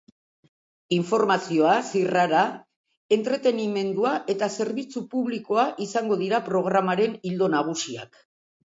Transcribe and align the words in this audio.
Informazioa, 0.95 1.73
zirrara, 1.91 2.41
entretenimendua 3.19 4.17
eta 4.37 4.51
zerbitzu 4.61 5.07
publikoa 5.15 5.71
izango 5.89 6.23
dira 6.25 6.43
programaren 6.53 7.17
ildo 7.33 7.57
nagusiak. 7.59 8.25